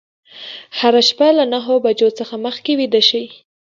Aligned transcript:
هره 0.79 1.01
شپه 1.09 1.27
له 1.37 1.45
نهه 1.53 1.73
بجو 1.83 2.09
څخه 2.19 2.35
مخکې 2.45 2.71
ویده 2.79 3.01
شئ. 3.09 3.25